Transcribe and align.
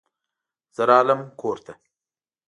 زه 0.75 0.81
راغلم 0.89 1.21
کور 1.39 1.57
ته. 1.65 1.73